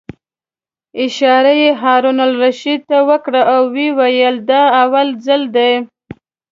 [1.05, 5.71] اشاره یې هارون الرشید ته وکړه او ویې ویل: دا اول ځل دی.